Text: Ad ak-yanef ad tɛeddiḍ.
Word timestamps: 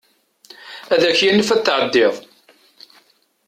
Ad 0.93 1.01
ak-yanef 1.09 1.49
ad 1.55 1.61
tɛeddiḍ. 1.65 2.15